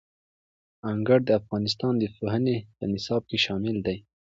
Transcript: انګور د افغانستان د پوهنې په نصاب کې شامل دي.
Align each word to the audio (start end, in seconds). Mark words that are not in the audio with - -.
انګور 0.89 1.21
د 1.25 1.29
افغانستان 1.39 1.93
د 1.99 2.03
پوهنې 2.15 2.57
په 2.77 2.83
نصاب 2.91 3.21
کې 3.29 3.37
شامل 3.45 3.75
دي. 3.85 3.97